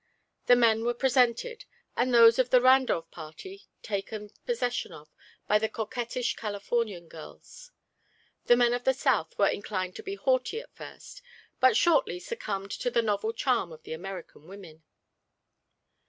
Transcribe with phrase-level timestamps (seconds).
[0.47, 1.65] The men were presented,
[1.95, 5.09] and those of the Randolph party taken prompt possession of
[5.47, 7.69] by the coquettish Californian girls.
[8.45, 11.21] The men of the South were inclined to be haughty at first,
[11.59, 14.81] but shortly succumbed to the novel charm of the American women.